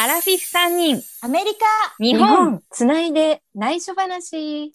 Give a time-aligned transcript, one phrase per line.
[0.00, 1.66] アラフィフ3人、アメリカ
[1.98, 4.72] 日本、つないで内緒話。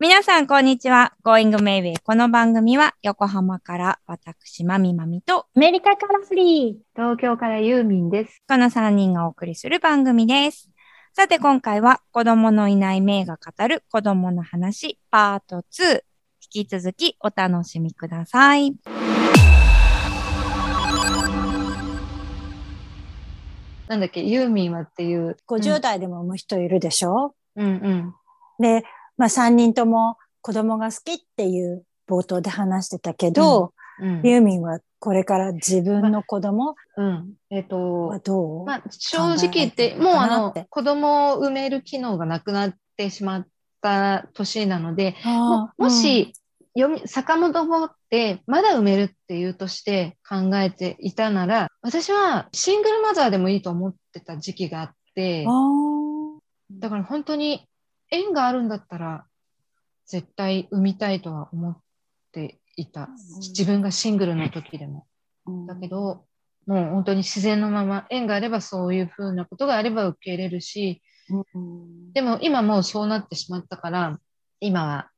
[0.00, 1.12] 皆さん、こんにちは。
[1.24, 1.94] Going Maybe。
[2.02, 6.74] この番組は、横浜から私、まみまみと、アメリカからフリー。
[6.96, 8.42] 東京からユーミンです。
[8.48, 10.68] この3人がお送りする番組です。
[11.12, 16.02] さて、今回は、子供のいない名が語る子供の話、パート2。
[16.52, 18.74] 引き続きお楽しみください。
[23.88, 25.36] なんだっけ、ユーミンはっていう。
[25.48, 28.14] 50代でも産む人いるでしょ、うんうん。
[28.60, 28.84] で、
[29.16, 34.20] まあ、3人とも子供が好きっていう冒頭で話してたけど、うん。
[34.22, 37.32] ユーミンはこれから自分の子供うん。
[37.50, 43.46] えっ、はと、どう、まあ、正直言って、もうあの子供を産める機能がなくなってしまっ
[43.80, 46.32] た年なので、あもーもし、
[46.78, 55.44] 読み、遡って、まだ産めるっていうとして考えていたなら、私はシングルマザーでもいいと思ってた時期があって
[56.70, 57.66] だから本当に
[58.10, 59.26] 縁があるんだったら、
[60.06, 61.78] 絶対産みたいとは思っ
[62.32, 63.08] ていた。
[63.40, 65.06] 自分がシングルの時でも。
[65.46, 66.24] ーだけど、
[66.66, 71.02] もう本当に自然のまま、縁があればそういうふうなことがあれば受け入れるし、
[71.54, 74.18] うんでも今もうそうなってしまったから、
[74.60, 75.10] 今は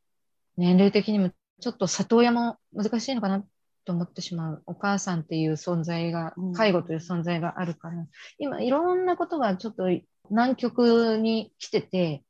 [0.56, 1.30] 年齢的にも
[1.60, 3.44] ちょっと里親も難しいのかな
[3.84, 4.62] と思ってしまう。
[4.66, 8.06] お母さんっていう存在がうん、介護という存在があるから、
[8.38, 9.88] 今いろんなことがちょっと
[10.30, 12.24] 南極に来てて、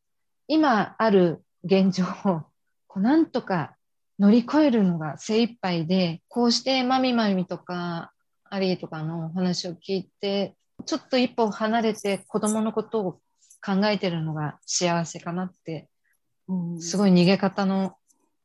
[0.48, 2.42] 今ある現状を
[2.86, 3.76] こうなんとか
[4.18, 8.12] 乗り越えるのが精一杯で、こうしてマミマミとか
[8.44, 13.12] アリーとかのお話を聞いて、ちょっと一歩離れて子供のことを
[13.64, 15.88] 考えてるのが幸せかなって、
[16.48, 17.94] うんすごい逃げ方の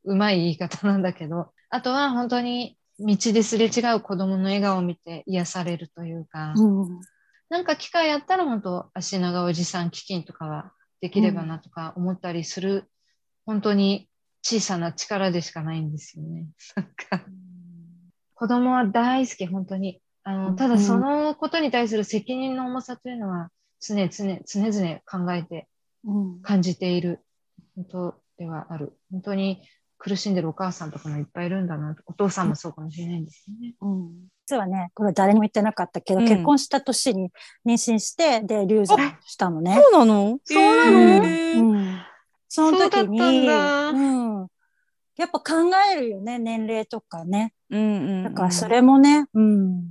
[0.06, 7.00] うまい言い方なんだけど、あとは本当に道ですれ違う子供の笑顔を見て癒されるというか、うん
[7.48, 12.90] なんか機会あったら本当足長おじさん基金とかはできればなとか思ったりする、
[13.44, 14.08] 本当に
[14.42, 16.46] 小さな力でしかないんですよね。
[16.74, 17.24] なんか
[18.34, 20.00] 子供は大好き、本当に。
[20.24, 23.50] あの、ただそのことに対する責任の重さというのは
[23.80, 25.68] 常々、常々考えて
[26.04, 27.20] うん感じている
[27.76, 28.98] 本当ではある。
[29.10, 29.62] 本当に
[30.06, 31.96] 苦しんでるお母さんとかもいっぱいいるんだな。
[32.06, 33.74] お父さんもそうかもしれないんですよね。
[33.80, 34.10] うん
[34.48, 37.30] 実はね、これ誰にも言ってなかったけど、うん結婚した年に
[37.66, 39.74] 妊娠して、で、流産したのね。
[39.74, 40.38] そうなの？
[40.44, 40.98] そうなの？
[40.98, 41.98] うんへーうん
[42.48, 43.28] その時に、そう
[44.44, 44.46] ん
[45.16, 45.44] やっぱ考
[45.92, 47.54] えるよね、年齢とかね。
[47.70, 49.88] うんだからそれもね、うん。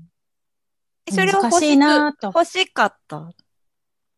[1.12, 3.30] それを欲難しいしなとく欲しかった？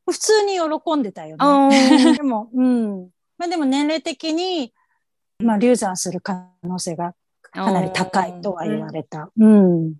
[0.05, 1.97] 普通に喜んでたよあね。
[2.11, 3.09] ー でも、うん。
[3.39, 4.71] まあでも年齢的に、
[5.39, 9.29] まあ流産する可能性がかなり高いとは言われた。
[9.37, 9.93] うん。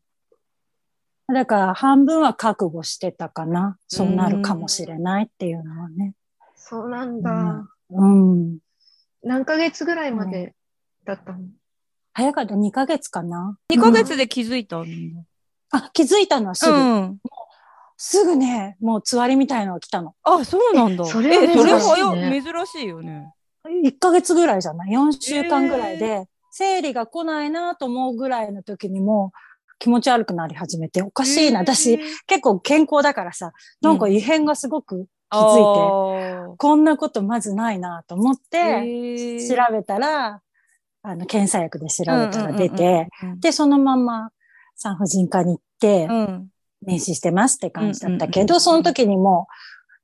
[1.32, 3.78] だから半分は覚悟してたかな。
[3.88, 6.14] そうなるかもしれないっていうのはね。
[6.56, 7.66] そうなんだ。
[7.92, 8.58] うん。
[9.24, 10.56] 何ヶ月ぐらいまで
[11.06, 11.40] だったの、
[12.14, 13.58] 早かった2ヶ月かな。
[13.72, 15.22] 2ヶ月で気づいたんだ。
[15.72, 16.76] あ、気づいたのはすぐ。
[16.76, 17.20] うん。
[17.98, 20.14] すぐね、もうつわりみたいのが来たの。
[20.24, 21.04] あ、そうなんだ。
[21.04, 23.34] えそれはえそれ珍しい珍しいよね。
[23.70, 29.38] 1ヶ月ぐらいじゃない ?4 週間ぐらいで、生理が来ないなと思うぐらいの時にもう
[29.80, 31.60] 気持ち悪くなり始めて、おかしいな。
[31.60, 33.52] 私、結構健康だからさ、
[33.82, 39.18] なんか異変がすごく気づいて、こんなことまずないなと思って、
[39.48, 40.42] 調べたら、
[41.04, 43.08] あの、検査薬で調べたら出て、
[43.40, 44.32] で、そのまま
[44.76, 46.50] 産婦人科に行ってう、ん。
[46.86, 49.48] 妊娠してますって感じだったけうんうんうんど、その時にも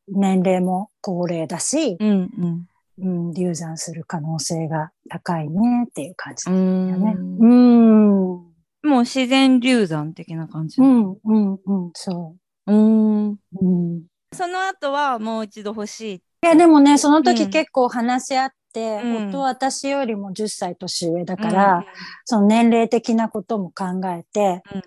[0.08, 2.66] う年齢も高齢だし、うんうん。
[3.00, 7.14] うん、流産する可能性が高いねっていう感じだよね。
[7.14, 8.32] んうん。
[8.32, 10.82] うん、もう自然流産的な感じ。
[10.82, 11.60] うん、うん、
[11.94, 12.36] そ
[12.68, 13.32] うん。
[13.32, 13.40] う。
[13.62, 13.98] うん。
[14.00, 16.24] いその後はもう一度欲しい。
[16.44, 21.86] や、でもね、そのうん時結構話し合って、うん夫は私よりも10歳年上だから、
[22.26, 24.82] その年齢的なことも考えて、うん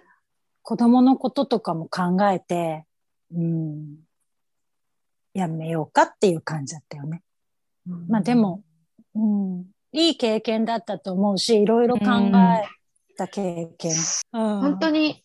[0.69, 2.87] 子供のこととかも考えて、
[3.33, 3.99] うん、
[5.33, 7.23] やめようかっていう感じだったよね。
[8.09, 8.63] まあでも、
[9.15, 12.65] うん、いい経験だったと思うし、いろいろ考え
[13.17, 13.93] た経験。
[14.33, 15.25] 本本当に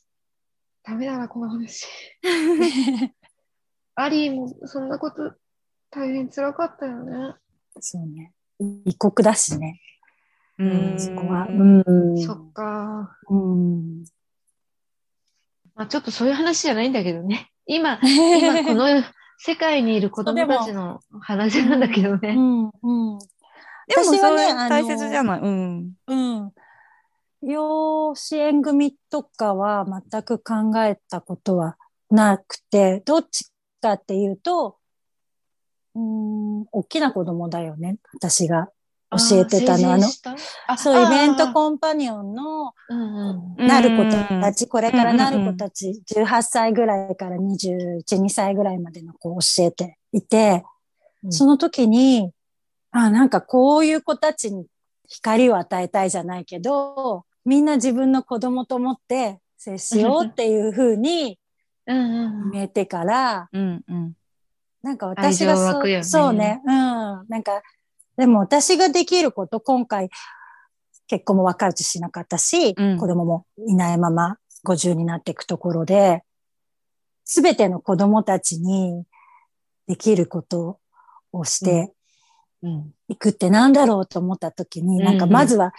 [0.83, 1.87] ダメだな、この話。
[3.95, 5.33] アリーもそんなこと
[5.89, 7.35] 大変辛かったよね。
[7.79, 8.33] そうね。
[8.85, 9.81] 異国だしね。
[10.57, 10.99] うん。
[10.99, 11.47] そこは。
[11.49, 12.17] うん。
[12.17, 13.17] そっか。
[13.29, 14.03] うん。
[15.75, 17.51] まあ、ちょっとそういう話じゃないんだけどね。
[17.65, 18.85] 今、 今この
[19.43, 22.35] 世界にいる子供たちの話なんだけどね。
[22.37, 22.65] うん。
[22.65, 23.19] うん。
[23.87, 25.39] でもそれ私はねあの大切じゃない？
[25.39, 25.93] うん。
[26.05, 26.51] うん。
[27.41, 31.75] 養子縁組とかは全く考えたことは
[32.11, 33.51] なくて、どっち
[33.81, 34.77] かっていうと、
[35.95, 37.97] うーん、大きな子供だよね。
[38.13, 38.69] 私が
[39.11, 39.93] 教えてたの？
[39.93, 40.07] あの、
[40.77, 42.73] そう、イベントコンパニオンの、
[43.57, 50.63] なる子たち、これからなる子たち、18歳ぐらいから21、2歳ぐらいまでの子を教えていて、
[51.23, 52.31] うんその時に、
[52.89, 54.65] あ、なんかこういう子たちに
[55.07, 61.37] 光を与えたいじゃないけど、みんな自分の子供と思って接しようっていう風に
[61.85, 64.13] うんうん見えてから、うんうん。
[64.81, 66.61] なんか私がそう,、ねそうね。
[66.65, 66.71] うん。
[66.71, 67.61] なんか、
[68.21, 70.11] でも私ができること、今回、
[71.07, 72.97] 結婚も若いうちしなかったし、うん。
[72.99, 76.21] 子供もいないまま50になっていくところで、
[77.25, 79.05] すべての子供たちに
[79.87, 80.79] できること
[81.31, 81.93] をして
[82.61, 82.93] うん。
[83.07, 85.73] いくってなんだろうと思った時に、うんなんかまずは、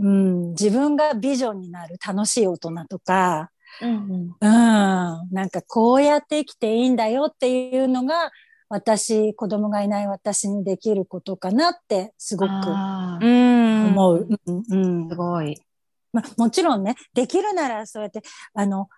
[0.00, 3.90] うん、自分がビジョンになる楽しい大人とか、うん。
[3.90, 8.32] うん、なんかこうやって生きていいんだよっていうのが、
[8.68, 12.50] 私、子供がいない私にできることかなってすごく。
[12.50, 14.28] 思う。
[14.46, 15.60] うんうんすごい。
[16.12, 18.22] まあ、もちろんね、できるならそうやって、
[18.54, 18.88] あの、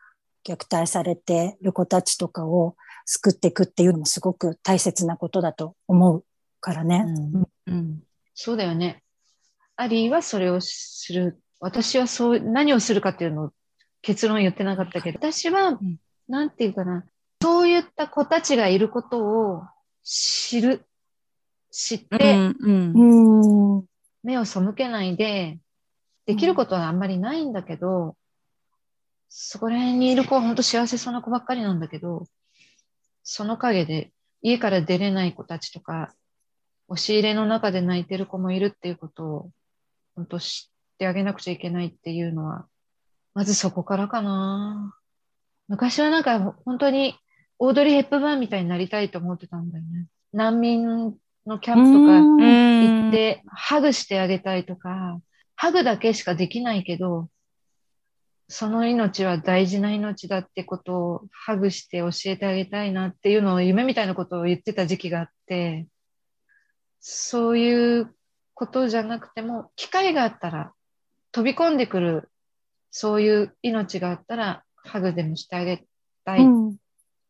[0.46, 6.24] 虐待されてる子たちとかを救っていくっていうのもすごく大切なことだと思う
[6.60, 7.04] からね。
[7.06, 8.02] うんうん
[8.40, 9.02] そうだよね。
[9.74, 11.42] アリーはそれをする。
[11.58, 13.50] 私はそう、何をするかっていうのを
[14.00, 15.96] 結論言ってなかったけど、私は、ん
[16.28, 17.04] なんていうかな、
[17.40, 19.62] そういった子たちがいることを
[20.02, 20.84] 知る。
[21.70, 23.84] 知っうて、んうんうん。
[24.22, 25.58] 目を背けないで、
[26.26, 28.16] できることはあんまりないんだけど、
[29.28, 32.26] そこら辺にいる子は本当幸せそうな子ばっかりなんだけど、
[33.22, 34.12] その陰で
[34.42, 36.12] 家から出れない子たちとか、
[36.88, 39.50] 押し入れの中で泣いてる子もいるっていうことを、
[40.16, 42.66] 本当知ってあげなくちゃいけないっていうのは、
[43.34, 44.94] まずそこからかな。
[45.68, 47.14] 昔はなんか本当に
[47.58, 50.06] オードリー・ヘップバーンみたいになりたいと思ってたんだよね。
[50.32, 50.84] 難民
[51.46, 52.68] のキャンプとか、うん
[53.04, 55.20] 行って、ハグしてあげたいとか、
[55.56, 57.28] ハグだけしかできないけど、
[58.48, 65.86] その命は大事な命だってことをハグして教えてあげたいなっていうのを夢みたいなことを言ってた時期があって、
[67.00, 68.14] そういう
[68.54, 70.72] ことじゃなくても、機会があったら、
[71.32, 72.30] 飛び込んでくる、
[72.90, 75.84] そういう命があったら、ハグでもしてあげ
[76.24, 76.40] たい。
[76.40, 76.76] うん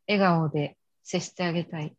[0.09, 1.95] 笑顔で接してあげたい。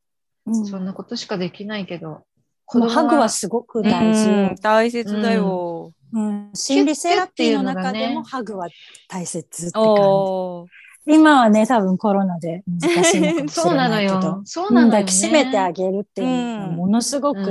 [0.47, 2.25] うんそんなことしかできないけど、
[2.67, 4.29] このハグはすごく大事。
[4.29, 5.93] うん大切だよ。
[6.12, 8.69] うん、心理セラピーの中でもハグは
[9.09, 11.12] 大切って感じ。
[11.12, 14.43] 今はね、多分コロナで難しいのかもしそうなのれないけど よ。。
[14.45, 14.91] そうなのよ、ね。
[14.91, 17.47] 抱きしめてあげるっていうのはうんものすごく、うん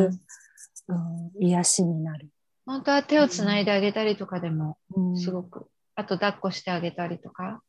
[0.89, 2.29] うん癒しになる。
[2.65, 5.67] 本当は手をつないであげたりとかでも、うんすごく。
[5.95, 7.61] あと抱っこしてあげたりとか。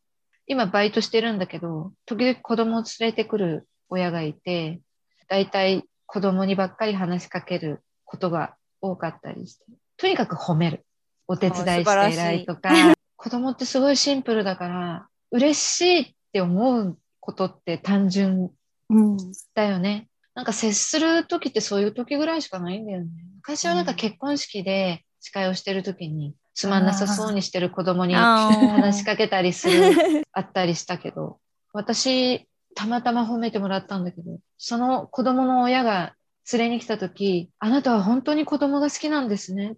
[0.46, 4.81] 今バイトしてるんだけど、時々子供を連れてくる親がいて、
[5.28, 9.64] だいたい子供にばっかり話しかけることが多かったりして。
[9.96, 10.84] とにかく褒める。
[11.28, 12.70] お手伝いして偉いとか。
[13.16, 18.50] 子供ってすごいシンプルだから、嬉しいって思うことって単純
[18.90, 19.16] うん
[19.54, 20.08] だよね。
[20.34, 23.10] なんか接する時ってそういう時ぐらいしかないんだよね。
[23.37, 31.38] 昔はなんか結婚式で司会をしてる時につまんなさそうにしてる子供に話しかけたりする、 あったりしたけど、
[31.72, 36.12] 私、たまたま褒めてもらったんだけど、その子供の親が
[36.52, 39.76] 連れに来た時、あなたは本当に子供が好きなんですね。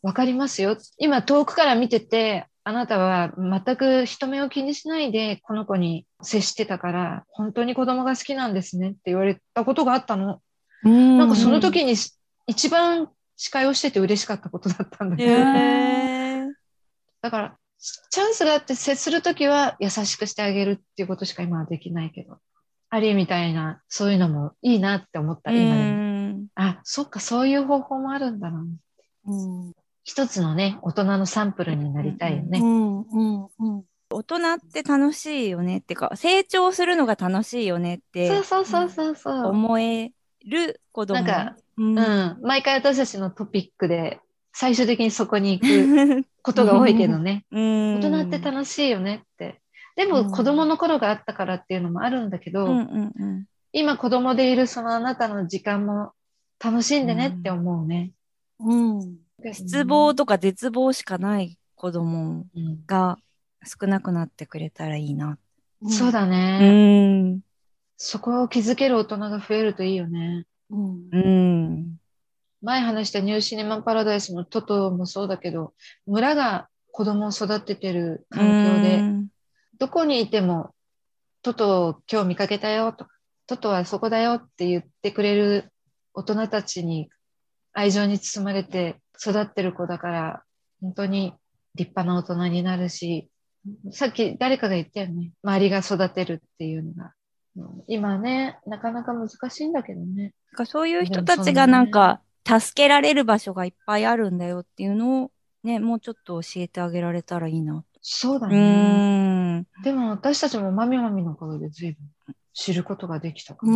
[0.00, 0.76] わかりますよ。
[0.96, 10.40] 今遠くから見てて、あなたは全く人目を気にしないでこの子に接してたから、本当に子供が好きなんですねって言われたことがあったの。
[10.84, 11.96] なんかその時に
[12.46, 15.32] 一番司会をしてて嬉しかったことだったんだけど、
[17.22, 17.58] だから
[18.10, 22.38] チャンスがあって接するときは優しくしてあげるっていうことしか今はできないけど、
[22.90, 25.76] アリーみたいなそういうのもいいなって思った、今でも。
[25.76, 28.64] うんあ、そっか、そういう方法もあるんだな。
[29.26, 29.72] うん
[30.04, 32.58] 一つのね、大人のサンプルになりたいよね。
[32.60, 39.46] うんうんうん大人って楽しいよねってか、成長するのが楽しいよねってそうそうそうそうそう。
[39.46, 40.12] 思え
[40.44, 41.14] る子供。
[41.14, 44.20] なんか、うんうん、毎回私たちのトピックで
[44.52, 47.44] 最終的にそこに行く ことが多いけどね。
[47.50, 49.60] 大大人って楽しいよねって。
[49.96, 56.12] でも子供の頃があったからっていうのもあるんだけど、うんうんうん今子供でいるそのあなたの時間も
[56.62, 58.12] 楽しんでねって思うね。
[58.60, 59.16] うん
[59.54, 63.16] 失望とか絶望しかない子供うんが
[63.64, 65.38] 少なくなってくれたらいいな。
[65.88, 67.40] そうだうね、ん。
[67.96, 70.44] そこを気づける大人が増えるといいよね。
[70.70, 71.96] うんうん。
[72.62, 75.74] 前話したニューシネマパラダイスのトトもそうだけど、
[76.06, 79.28] 村が子供を育ててる環境で、うん
[79.78, 80.76] どこにいても、
[81.42, 83.10] トトを今日見かけたよとか、
[83.48, 85.72] トトはそこだよって言ってくれる
[86.14, 87.10] 大人たちに
[87.72, 90.42] 愛情に包まれて育ってる子だから、
[90.80, 91.34] 本当に
[91.74, 93.28] 立派な大人になるし、
[93.90, 95.32] さっき誰かが言ったよね。
[95.42, 97.04] 周りが育てるっていうのが。
[97.04, 97.12] うん
[97.86, 100.32] 今ね、なかなか難しいんだけどね。
[100.52, 105.32] なんかそういう人たちがなんか、助けられる場所がいっぱいあるんだよっていうのを、
[105.62, 107.78] ね、もうちょっと教えてあげられたらいいな。
[107.78, 109.02] うそうだね。
[109.82, 111.98] でも私たちもまみまみのおかげで随分
[112.52, 113.74] 知ることができたかうら、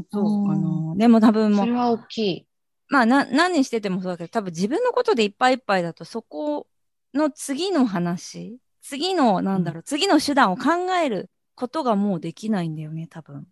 [0.00, 0.04] ん。
[0.10, 0.94] そうかな。
[0.96, 2.46] でも多分もそうれ、は大きい。
[2.88, 6.66] まあな、何にしててもそうだけど、多分自分のことでいっぱいいっぱいだと、そこ
[7.14, 13.46] の次の話、次の、なんだろう、次の手段を考えることがもうできないんだよね、多分。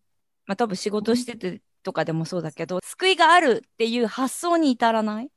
[0.47, 5.31] まあ多分仕事しててとかでもそうだけど、救いがあるっていう発想に至らない？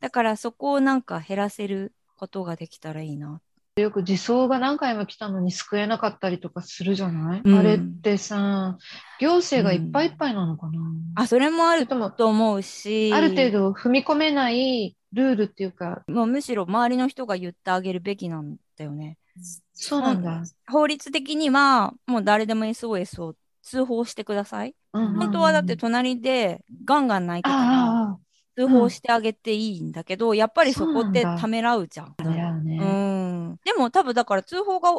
[0.00, 3.40] だからそこをなんか減らせることができたらいいな。
[3.76, 8.78] よく自走が何回も来たのに救えなかったりとかするじゃない、うんあれってさ、
[9.18, 10.80] 行政がいっぱいいっぱいなのかな、
[11.16, 19.18] あ、それもあると思うし、ある程度踏み込めないルールっていうか、もうむしろ周りの人が言ってあげるべきなんだよね。
[19.72, 20.44] そうなんだ。
[20.68, 23.34] 法律的にはもう誰でも SOS を
[23.64, 24.74] 通報してください。
[24.92, 28.18] うんうん本当はだって隣でガンガン泣いてたらあ
[28.56, 32.06] 通報してあげていいんだけど、やっぱりそこってためらうじゃん。
[32.06, 32.78] ううね。
[32.78, 33.56] ん。
[33.64, 34.90] でも多分だから通報が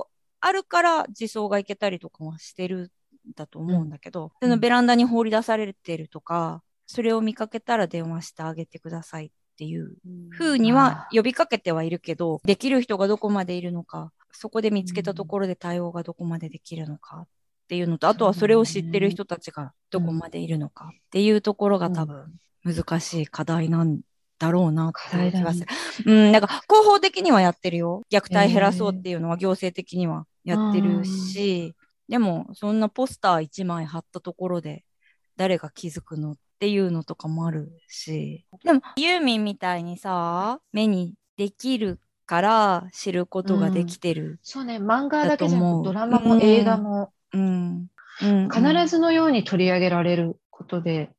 [0.42, 2.92] あるから自走が行けたりとかはしてる
[3.28, 9.96] んだと思うんだけど、そのベランダに放り出されてるとか、それを見かけたら電話してあげてくださいっていう
[10.38, 17.28] 風には呼びかけてはいるけど、できる人がどこまでいるのか、そこで見つけたところで対応がどこまでできるのかっ
[17.68, 24.02] ていうのと、あとはそれを知ってる人たちがどこまでいるのかっていうところが多分難しい課題なん
[24.40, 25.68] だろうなっていう気がする。
[26.06, 28.02] うん、なんか広報的にはやってるよ。
[28.12, 31.76] 虐待減らそうっていうのは行政的にはやってるし、
[32.10, 34.84] でもそんなポスター1枚貼ったところで
[35.38, 38.46] 誰が気づくのっていうのとかもあるし。
[38.64, 44.40] でもユーミンみたいにさ、目にできるから知ることができてる。
[44.42, 46.42] そうね、漫画だけじゃなくドラマもうん。
[46.42, 47.88] 映画もうん。
[48.22, 51.12] うん必ずのように取り上げられることで、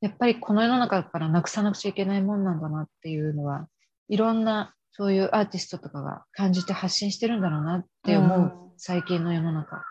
[0.00, 3.66] やっぱりこの世の中からなくさなくちゃいけないもんなんだなっていうのは、
[4.08, 9.82] いろんなそういうアーティストとかが感じて発信してるんだろうなって思う、うん最近の世の中。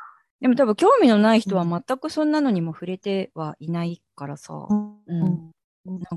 [0.42, 4.54] でも多分興味のない人は全くそんなのにも触れてはいないからさ。
[4.70, 5.52] うんうん
[5.86, 6.16] なんか。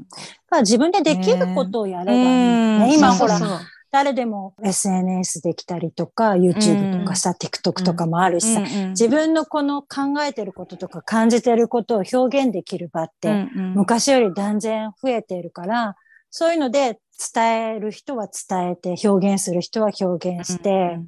[0.50, 2.94] まあ自分でできることをやればいい、うんね。
[2.94, 15.97] 今ほら、そうそうそう誰でも SNS できたりとか、YouTube とかさ、TikTok とかもあるしさ、自分のこの考えてることとか感じてることを表現できる場って、昔より断然増えているから、
[16.30, 17.00] そういうので
[17.35, 21.00] 伝える人は伝えて、表現する人は表現して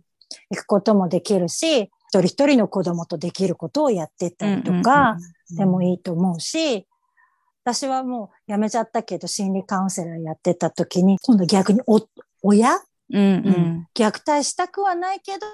[0.51, 5.19] いくこともできるし、一人一人の子供とできることをやっていったりとか、
[5.57, 6.87] でもいいと思うし、
[7.63, 12.01] 私はもう辞めちゃったけど心理カウンセラーやってた時に、今度逆にお
[12.43, 12.81] 親？
[13.13, 15.47] うんうん虐待したくはないけど、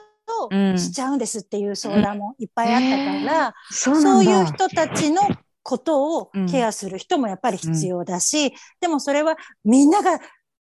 [0.51, 4.45] うんしちゃうんですっていう相談もいっぱいあったから、そうそういう。
[4.47, 5.23] 人たちの
[5.63, 10.21] ことをケアする人もやっぱり必要だし、でもそれはみんなが、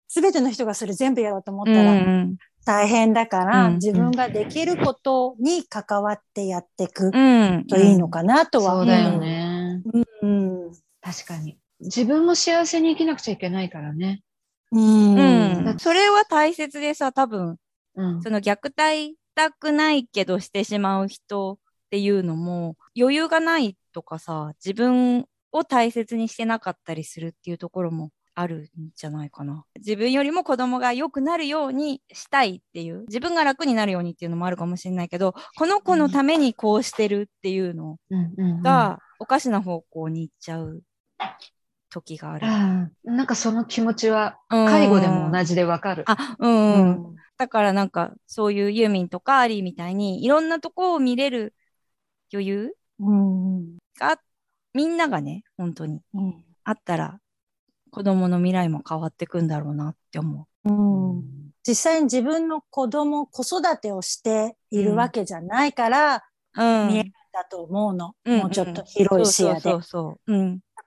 [0.09, 8.87] すべての人がそれ全部やろうと思ったらうん大変だから、うん自分ができることに関わってやっていくうんといいのかなとは思う。
[8.87, 9.83] そうだよね。
[10.23, 10.73] うん。
[11.01, 11.59] 確かに。
[11.81, 14.23] 自分も幸せに生きなくちゃいけないからね。
[14.73, 15.69] うん。
[15.69, 17.57] うんそれは大切でさ、多分、
[17.97, 18.23] うん。
[18.23, 21.59] その虐待したくないけどしてしまう人っ
[21.91, 29.65] ていうのも、余裕がないとかさ、自分を大切にしてなかったりするっていうところもあるんじゃないかな。
[29.77, 37.99] 自分よりも子供が良くなるようにしたいっていう、自分が楽になるようにっていうのもあるかもしれないけど、この子のためにこうしてるっていうの
[38.63, 40.83] が、おかしな方向に行っちゃう
[41.97, 42.47] 時がある。
[43.05, 46.05] なんかその気持ちはうん介護でも同じでわかる。
[46.07, 47.17] あ、うん、うん。
[47.39, 51.55] だからなんか、そういうユーミンとかアリーみたいに、いろんなとこを見れる
[52.33, 53.79] 余裕うん。
[53.99, 54.21] が、
[54.75, 56.45] みんながね、本当にうん。
[56.65, 57.19] あったら、
[57.91, 61.25] 子供の未来も変わってくんだろうなって思うん。
[61.67, 66.17] 実際に自分の子供、子育てをしているわけじゃないから、
[66.57, 66.63] う。
[66.63, 66.89] うん。
[66.89, 68.15] 見えるんだと思うの。
[68.25, 69.79] うんもうちょっと広い視野で。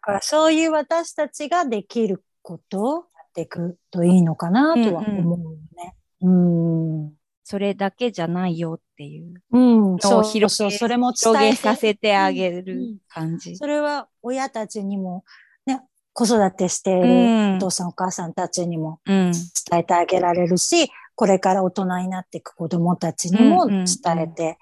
[0.10, 5.40] からそういう私たちができることをやっていくといいのかなとは思う
[5.76, 5.96] ね。
[6.22, 7.14] うん。
[7.44, 9.42] それだけじゃないよっていう。
[9.52, 10.00] うん。
[10.00, 10.78] そう広げそう。
[10.78, 13.56] それも伝えさせてあげうんる感じ。
[13.56, 15.24] それは親たちにも、
[15.66, 15.82] ね、
[16.14, 17.06] 子育てしているう
[17.54, 19.32] んお父さんお母さんたちにもうん。
[19.32, 23.86] 伝えてあげられるし、これから大人になっていく子供たちにも伝
[24.18, 24.58] えて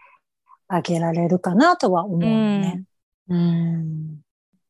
[0.67, 2.83] あげられるかなとは思うよね。
[3.29, 4.26] うん。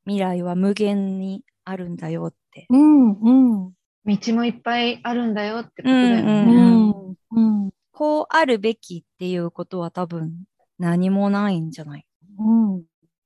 [0.07, 2.65] 未来は無限にあるんだよって。
[2.69, 3.71] うん、うん、
[4.05, 6.93] 道もいっぱいあるんだよってことだようんね。
[7.31, 10.33] うん、うん、こうあるべきっていうことは多分
[10.79, 12.05] 何もないんじゃない？
[12.39, 12.75] うん。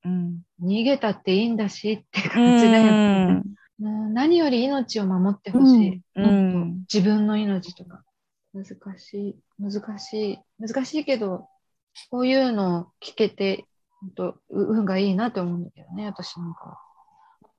[0.03, 0.41] うん。
[0.61, 2.91] 逃げたっていいんだしってう感じだよ
[3.35, 3.43] ね。
[3.79, 6.01] う何より命を守ってほしい。
[6.15, 6.83] うん。
[6.91, 8.03] 自分の命とか。
[8.53, 8.65] 難
[8.97, 11.47] しい、難しい、難しいけど、
[12.09, 13.65] こういうのを聞けて、
[14.01, 16.77] 本当う運がいいなと思うんだけどね、私なんかは。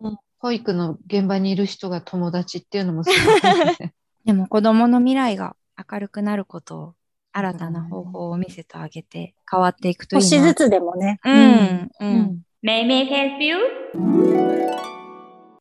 [0.01, 3.41] うん保育の現場にいる人が友達っていうのもすごい、
[3.79, 3.95] ね。
[4.27, 6.95] でも子供の未来が明るくなることを
[7.33, 10.29] 新たな方法を見せてあげて変わっていくといいな。
[10.29, 11.21] 少しずつでもね。
[11.25, 11.35] うん。
[11.35, 11.91] う。
[12.01, 12.43] うんん。
[12.65, 13.57] May help you?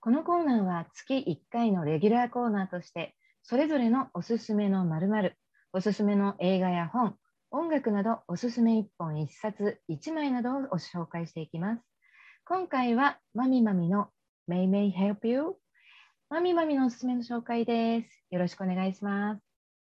[0.01, 5.37] このコーナーは月1回のレギュラーコーナーとして、それぞれのおすすめの〇〇、
[5.73, 7.15] おすすめの映画や本、
[7.53, 11.83] 音楽などおすすめ1本1冊1枚などをご紹介していきます。
[12.45, 14.07] 今回はマミマミの
[14.49, 15.57] May May Help You?
[16.29, 18.23] マミマミのおすすめの紹介です。
[18.31, 19.41] よろしくお願いします。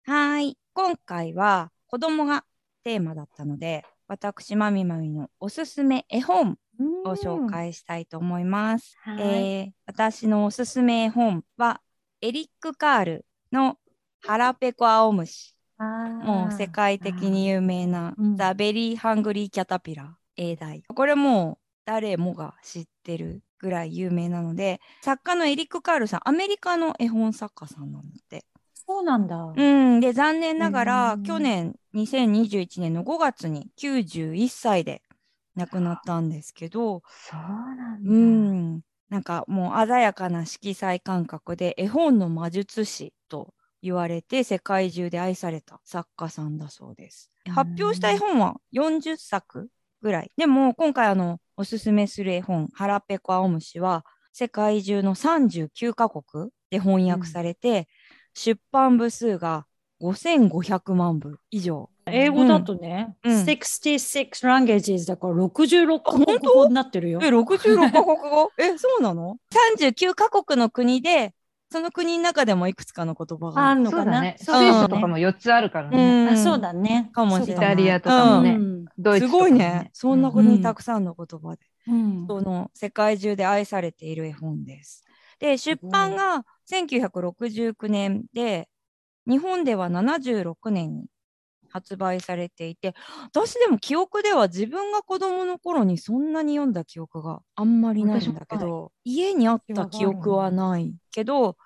[0.06, 0.58] はーい。
[0.74, 2.46] 今回は子供が
[2.86, 6.58] テーマだったので、私、まみまみのおすすめ絵本
[7.04, 8.96] を紹介したいと思います。
[9.02, 11.82] はいえー私のおすすめ絵本は、
[12.22, 13.76] エリック・カールの
[14.22, 15.59] 腹ペコ青虫。
[15.80, 20.84] もう世界的に有名なうん The Very Hungry Caterpillar 英題。
[20.94, 28.46] これもう誰もが知ってるぐらい有名なので、作家のエリック・カールさん、アメリカの絵本作家さんなんだって。
[28.74, 29.54] そうなんだ。
[29.56, 35.02] うん、で、残念ながら、うん去年、2021年の5月に91歳で
[35.56, 37.40] 亡くなったんですけど、そう
[37.76, 38.12] なんだ。
[38.12, 47.32] うん、なんかもう鮮やかな色彩感覚で絵本の魔術師と言われて世界中で愛された作家さんだそうです。
[47.48, 49.70] うん発表した絵本は40作
[50.02, 50.32] ぐらい。
[50.38, 57.88] でも今回あのおすすめする絵本「腹ペコ青虫」は世界中の39カ国で翻訳されて、
[58.34, 59.66] 出版部数が
[60.02, 61.90] 5500万部以上。
[62.06, 67.28] 英語だとね、うん66 languages だから66カ国語になってるよえ、。
[67.30, 68.52] 66カ国語？
[68.58, 69.38] え、そうなの
[69.78, 71.34] ?39 カ国の国で、
[71.72, 74.22] その国の中でもいくつかの言葉があんのかな？
[74.22, 74.36] ね。
[74.40, 76.26] スイスとかも4つあるからね。
[76.28, 77.12] うんあそうだね。
[77.14, 78.52] かもしれないイタリアとかもね。
[78.52, 79.90] うんドイツとかもすごいね。
[79.94, 85.04] そんなこ国たくさんの言葉で、うんその世界中で愛されている絵本です。
[85.40, 88.68] で、出版が1969年で、
[89.28, 91.06] 日本では76年に
[91.70, 92.94] 発売されていて、
[93.26, 101.58] 私でも記憶では自分が子供の頃にそんなに読んだ記憶があんまりないんだけ私ど、家にあった記憶はないけど、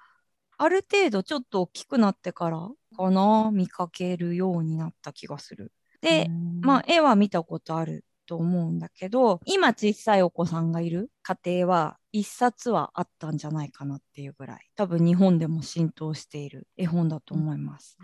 [0.58, 5.72] ある程度ちょっと大きくなってからかな、見かけるようになった気がする。
[6.02, 6.30] で、
[6.62, 17.98] まあ、絵は見たことあると思うんだけど、今小さいお子さんがいる家庭は一冊はあったんじゃないかなっていうぐらい、多分日本でも浸透している絵本だと思います。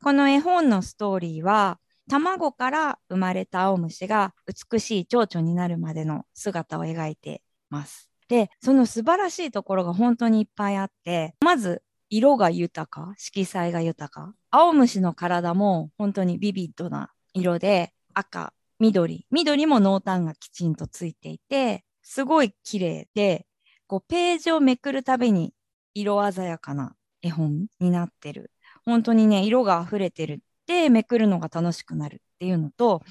[0.00, 1.78] この絵本のストーリーは、
[2.08, 8.08] 卵から生まれた青虫が美しい蝶々になるまでの姿を描いてます。
[8.28, 14.34] で、その素晴らしいところが本当にいっぱいあって、まず色が豊か、色彩が豊か。
[14.50, 23.46] 青虫の体も本当にビビッドな色で赤、緑、緑も濃淡がきちんとついていて、すごい綺麗で、
[23.86, 25.54] こうページをめくるたびに
[25.94, 28.50] 色鮮やかな絵本になってる。
[28.84, 33.02] 本当にね、色が溢れてるってめくるのが楽しくなるっていうのと、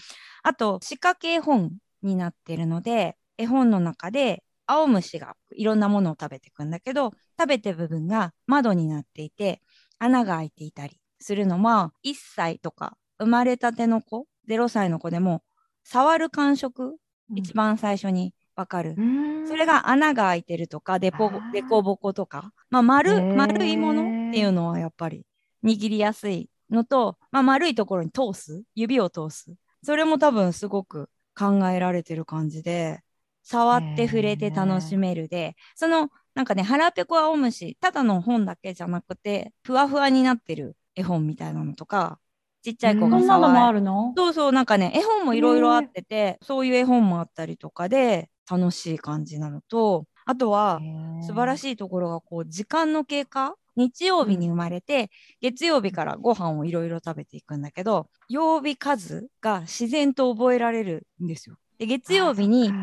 [0.44, 9.62] あと仕掛け絵本になってるので、絵本の中で青虫がいろんなものを食べていくんだけど、食べてる部分が窓になっていて、
[10.00, 15.44] 穴が開いていたりするのは、1歳とか生まれたての子、0歳の子でも、
[15.84, 16.98] 触る感触、
[17.36, 18.96] 一番最初にわかる。
[19.44, 25.26] それが穴が開いてるとか、でぽあー、でこぼことか、まあ、丸、丸いものっていうのはやっぱり
[25.64, 29.54] 握りやすいのと、まあ、丸いところに通す、指を通す？
[29.84, 33.02] それも多分すごく考えられてる感じで、
[33.44, 42.20] 触って触れて楽しめるで、そのなんかね、腹ペコ青虫、ただの本だけじゃなくて、ふわふわになってる絵本みたいなのとか、
[42.62, 43.28] ちっちゃい子そがん。
[43.28, 43.80] なのもあ触る。
[43.80, 44.14] るの？
[44.16, 50.84] そうそう、なんかね、絵本もいろいろあってて、そういう絵本もあったりとかで、楽しい感じなのと、あとは、
[51.20, 51.58] 素晴らい。
[51.58, 55.10] しいところが、こう、時間の経過日曜日に生まれて、
[55.40, 61.58] 月曜日からご飯をいろいろ食べていくんだけど、曜日数が自然と覚えられるんですよ。
[61.80, 62.78] で、月曜日に、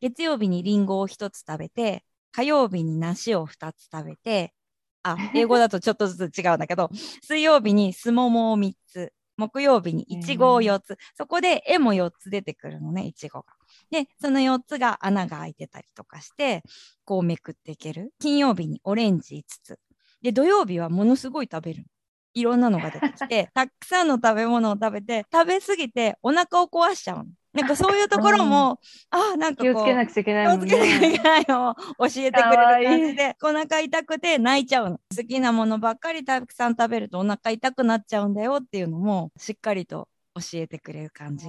[0.00, 4.54] 月曜日にリンゴを一つ食べて、火曜日に梨を二つ食べて、
[5.02, 6.90] あ、英語だとちょっとずつ違うんだけど、
[7.22, 13.52] 水曜日にすももを3つ、木曜日にいちごを4つ、そこで絵も4つ出てくるのね、いちごが。
[13.92, 16.62] で、その4つが穴が開いてたりとかして、
[17.04, 18.14] こうめくっていける。
[18.18, 19.78] 金曜日にオレンジ5つ。
[20.22, 21.84] で、土曜日はものすごい食べる。
[22.32, 27.24] いろんなのが出てきて、 たくさんの食べ物を食べて、食べ過ぎてお腹を壊しちゃうの。
[27.52, 30.58] なんかそういうところも、ああ、なんか気をつけなくちゃいけないね。
[30.58, 35.00] 気をつけなきゃいけないのを教えてくれる感じで、お腹痛くて泣いちゃうの。
[35.14, 41.48] 好きなものばっかりたくさん食べるとお腹痛くなっちゃうんだよっていうのも、しっかりと教えてくれる感じ。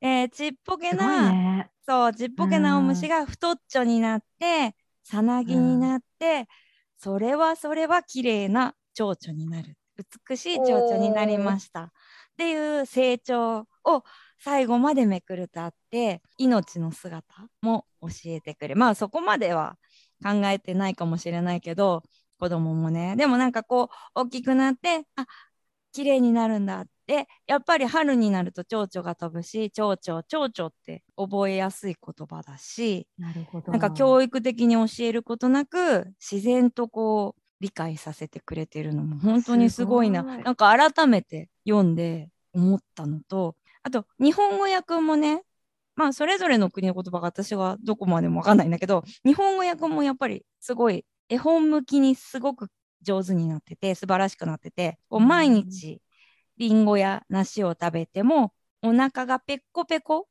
[0.00, 6.48] えー、ちっぽけな、ね、そう、ちっぽけなお虫が太っちょになって、さなぎになって、
[6.96, 9.76] それはそれは綺麗な蝶々になる。
[10.28, 11.82] 美しい蝶々になりました。
[11.82, 11.90] っ
[12.36, 14.04] ていう成長を
[14.38, 17.22] 最後までめくるとあって命の姿
[17.60, 19.76] も教えてくれまあそこまでは
[20.24, 22.02] 考えてないかもしれないけど
[22.38, 25.26] 子供もねでもなんかこう大きくなってあ
[25.92, 33.72] 綺麗になるんだってやっぱり春になると蝶々が飛ぶし蝶々蝶々って覚えやすい言葉だしなるほど。
[33.72, 40.10] なんか教育的に教えることなく自然とこう理解させてくれてるのも本当にすごい。
[40.10, 40.22] な。
[40.22, 45.42] なんか改めて読んで思ったのとあと、日本語訳もね、
[45.96, 52.68] まあ、それぞれの国の言葉が私はどこまでもわかんないんだけど、日本語訳もやっぱりすごい絵本向きにすごく
[53.02, 56.00] 上手になってて、素晴らしくなってて、こう毎日
[56.60, 60.22] リンゴや梨を食べても、お腹がペッコペコっ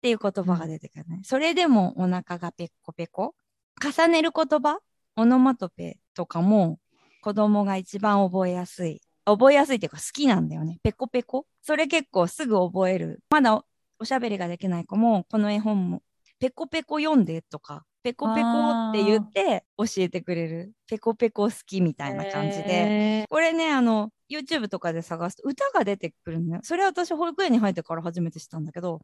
[0.00, 1.20] ていう言葉が出てくるね。
[1.22, 3.34] それでもお腹がペッコペコ。
[3.80, 4.78] 重ねる言葉、
[5.16, 6.78] オノマトペとかも
[7.20, 10.78] 子供が一番覚えやすい覚えやすいっていうか好きなんだよね。
[10.82, 11.46] ペコペコ。
[11.60, 13.20] それ結構すぐ覚える。
[13.28, 13.62] まだ
[13.98, 16.02] おしゃべりができない子も、この絵本も、
[16.38, 18.48] ペコペコ読んでとか、ペコペコ
[18.90, 20.72] って言って教えてくれる。
[20.88, 23.24] ペコペコ好きみたいな感じで。
[23.28, 26.60] これね、あの、YouTube とかで探すと歌が出てくるのよ。
[26.64, 29.00] それは私保育園に入ってから初めて知ったんだけど、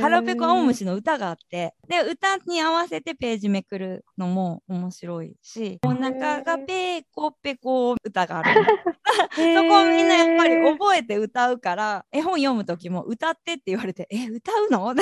[0.00, 8.66] 腹ペコ青虫の歌があって、で、歌に合わせてページめくるのも面白いし、お腹がペコペコ歌がある。
[9.34, 14.92] そこをみんなやっぱり覚えて歌うから、絵本読む時も歌ってって言われて、え、歌うの？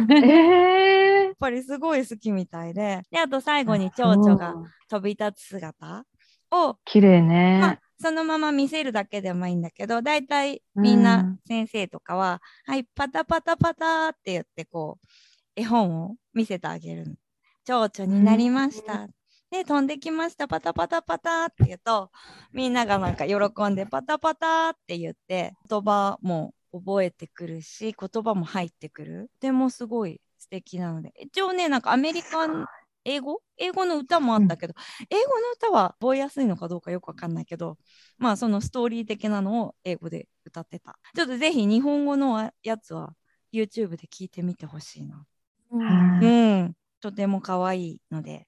[0.00, 3.02] やっぱりすごい好きみたいで。
[3.10, 4.54] で、あと最後に蝶々が
[4.88, 6.04] 飛び立つ姿？
[6.52, 7.58] を、綺麗ね。
[7.60, 15.06] まあそのまま見せるだけでもいいんだけど、だいたいみんな先生とかは、うん、はい、パタパタパタって言って、こう、
[15.54, 17.18] 絵本を見せてあげる。
[17.66, 19.06] 蝶々になりました。
[19.50, 22.10] で、飛んできました、パタパタパタって言うと、
[22.54, 23.36] みんながなんか喜
[23.68, 29.30] んで、パタパタって言って、言葉も覚えてくるし、言葉も入ってくる。
[29.40, 32.64] でもすごい素敵なので、一応ね、なんかアメリカン
[33.04, 33.40] 英語？
[33.56, 37.78] 英語の歌もあったけど、うん、英語の歌は覚えやすいのかどうかよくわかんないけど、
[38.18, 40.98] まあそのストーリー的なのを英語で歌ってた。
[41.14, 43.14] ちょっとぜひ日本語のやつは
[43.52, 45.24] YouTube で聞いてみてほしいな。
[45.72, 48.46] うん、うん、とても可愛いので。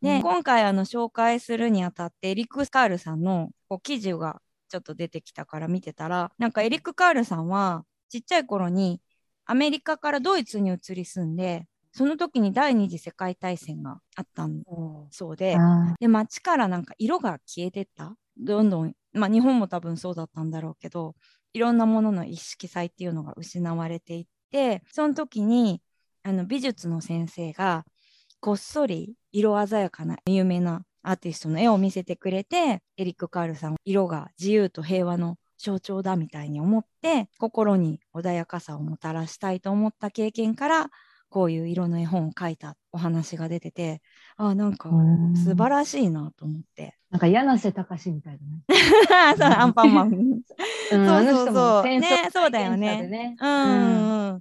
[0.00, 9.00] で、うん、今回あの紹介するにあたってエリック・スカールさんのこう記事がちょっと出てきたから見てたら、なんかエリック・カールさんはちっちゃい頃に
[9.44, 14.62] アメリカからドイツに移り住んで、その時に第二次世界大戦があったん
[15.10, 15.56] そうで、
[16.00, 18.16] で、街からなんか色が消えてった。
[18.38, 21.14] どんどん、まあ日本も多分そうだったんだろうけど、
[21.52, 25.82] いろんなものの一色彩っていうのが失われていって、その時に
[26.22, 27.84] あの美術の先生が
[28.40, 40.90] こっそり色鮮やかな有名なアーティストの絵を見せてくれて、エリック・カールさん、色が自由と平和の象徴だみたいに思って、心に穏やかさをもたらしたいと思った経験から、
[41.32, 44.02] こういう色の絵本を書いたお話が出てて、
[44.36, 44.90] あなんか
[45.34, 46.98] 素晴らしいなと思って。
[47.10, 48.62] なんか柳瀬隆みたいだね。
[49.38, 50.10] そう、アンパンマン。
[50.90, 51.84] そうそうそう。
[51.84, 53.36] ね、そうだよね。
[53.40, 54.40] うん、うん。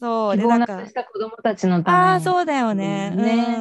[0.00, 0.84] そう、で、なんか。
[0.84, 3.10] した子供たちのためああ、そうだよね。
[3.10, 3.56] ね。
[3.56, 3.60] う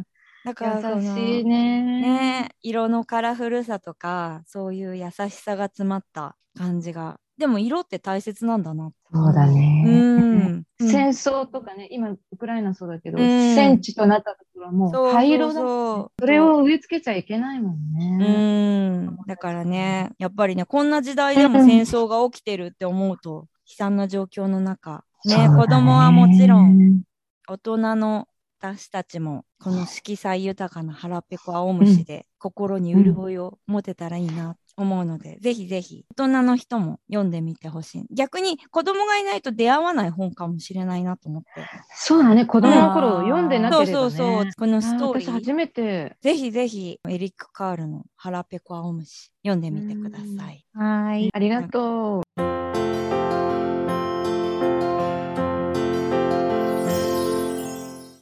[0.00, 0.06] ん。
[0.44, 18.26] だから優しいねね色のカラフルさとかそういう優しさが詰まった感じがでも色って大切なんだなそうだね、うん、戦争とかね今ウクライナそうだけど、うん、戦地となったところはもう灰色だそれを植え付けちゃいけないもんね。
[18.26, 19.18] うん。
[19.26, 25.04] だからねやっぱりねこんな時代でも戦争が起きてるって思うと、悲惨な状況の中。
[25.24, 27.02] ね、ね、子供はもちろん
[27.48, 28.26] 大人の
[28.60, 38.06] 私たちもこの色彩豊かな腹ペコ青虫で心に潤いを持てたらいいなっ思うので、ぜひぜひ大人の人も読んでみてほしい。
[38.10, 41.48] 逆に子供がいないと出会わない本かもしれないなと思って。
[41.94, 43.92] そうだね、子供の頃読んでなければ、ね。
[43.92, 44.50] そうそうそう。
[44.56, 45.54] このストーリあ私初ー。
[45.54, 46.16] めて。
[46.20, 50.64] ぜひぜひエリック・カールの腹ペコ青虫読んでみてください。
[50.74, 51.30] はい。
[51.32, 52.22] ありがとう。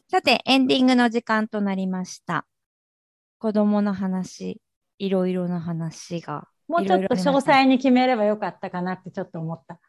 [0.09, 2.45] さて、エンディングの時間となりました。
[3.39, 4.61] 子供の話、
[5.01, 6.47] いろいろな話が。
[6.69, 9.81] もうちょっと詳細に決めればよかったかなってちょっと思った。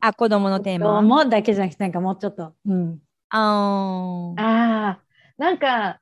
[0.00, 0.98] あ、子供のテーマ。
[0.98, 2.52] 思うだけじゃなくて、なんかもうちょっと。
[2.66, 2.98] うん。
[3.30, 5.00] あーああ、
[5.38, 6.00] なんか、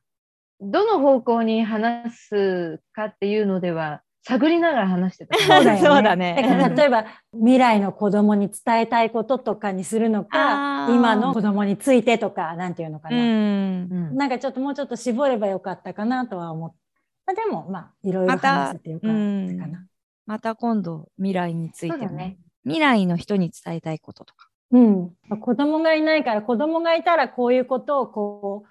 [0.61, 5.37] どの方向に話すかっていうのでは、探りながら話してた。
[5.38, 5.87] そうだよね。
[5.87, 13.18] そうだねだから例えば、未来の子供に伝えたいこととかにするのか、今の子供についてとか、なんていうのかうな。
[13.18, 13.22] ん。
[13.22, 16.88] うんなんかちょっともうちょっと絞ればよかったかなとは思った。
[17.29, 19.87] まあ、でも、まあ、いろいろまた話せてよかったかな。
[20.25, 22.38] また今度、未来についてね。
[22.64, 24.49] 未来の人に伝えたいこととか。
[24.71, 25.11] うん。
[25.38, 28.64] 子供がいないから、子供がいたらこういうことをこ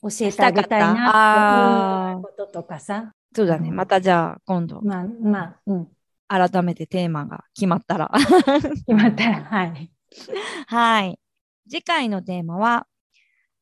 [0.00, 3.14] う、教えてあげたいなっていうこととかさ。
[3.34, 3.70] そうだね。
[3.70, 5.88] うんまたじゃあ、今度、まあ、まあ、うん。
[6.28, 8.12] 改めてテーマが決まったら。
[8.14, 9.90] 決まったら、はい。
[10.68, 11.18] はい。
[11.68, 12.86] 次回のテーマは、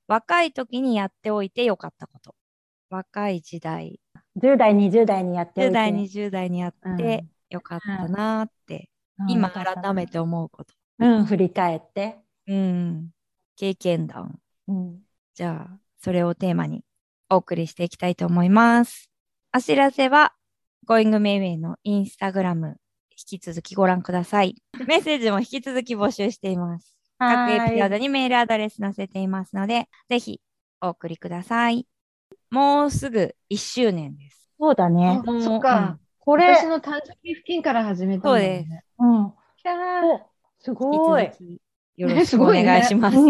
[0.09, 2.35] 若い時にやっておいてよかったこと。
[2.91, 3.99] 若い時代、
[4.37, 5.75] 10代、20代にやっておい10て。
[5.75, 8.88] 代、20代にやってよかったなーって、
[9.29, 10.75] 今改めて思うこと。
[10.99, 12.18] うん、振り返って。
[12.47, 13.11] うん。
[13.57, 14.38] 経験談。
[14.68, 15.01] うん。
[15.35, 16.85] じゃあ、それをテーマに
[17.31, 19.11] お送りしていきたいと思います。
[19.55, 20.33] お知らせは、
[20.87, 22.79] Going Mayway のインスタグラム、
[23.11, 24.57] 引き続きご覧ください。
[24.87, 26.97] メッセージも引き続き募集しています。
[27.18, 30.40] 各エピソードにメールアドレス載せていますので、ぜひ
[30.81, 31.87] お送りください。
[32.51, 34.51] もうすぐ1周年です。
[34.59, 35.21] そうだね。
[35.25, 35.99] そっか。
[36.18, 38.85] これ、私の誕生日付近から始めたんだよね。
[38.99, 39.33] うん。
[39.57, 40.21] キャーお
[40.61, 41.31] すごい
[41.97, 43.16] よろしくお願いします。
[43.16, 43.23] よ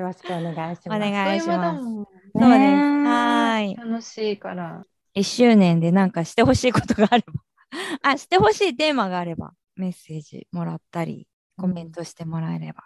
[0.00, 0.94] ろしくお願いします。
[0.94, 2.38] お願いしますそうです。
[2.38, 3.74] はーい。
[3.76, 4.84] 楽しいから。
[5.16, 7.32] 1周年でなんかしてほしいことがあれば、
[8.02, 12.84] あ、してほしいテーマがあれば、メッセージもらったり、コメントしてもらえれば。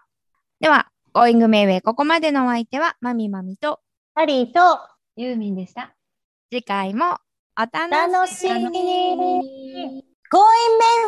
[0.61, 3.81] では、Going Mayway ここまでのお相手は、まみまみと、
[4.15, 4.61] ハリーと
[5.17, 5.95] ユーミンでした。
[6.51, 7.19] 次回も
[7.57, 9.17] お楽し楽しみに。
[9.17, 10.05] みに。
[10.33, 10.43] Going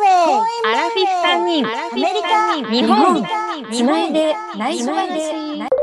[0.03, 0.67] Mayway!
[0.67, 2.55] アラフィフ3人、アメリカ。
[2.69, 3.23] 日本、
[3.71, 4.35] つないで。
[4.57, 5.82] 内緒話